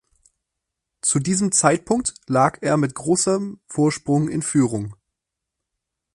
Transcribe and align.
Zu 1.03 1.19
diesem 1.19 1.51
Zeitpunkt 1.51 2.15
lag 2.25 2.57
er 2.61 2.75
mit 2.77 2.95
großem 2.95 3.59
Vorsprung 3.67 4.29
in 4.29 4.41
Führung. 4.41 4.95